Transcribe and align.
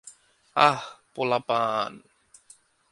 আঃ, 0.55 0.81
পোলাপান। 1.13 1.91